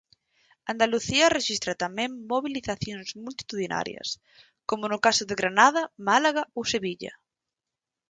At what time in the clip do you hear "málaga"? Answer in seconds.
6.07-6.43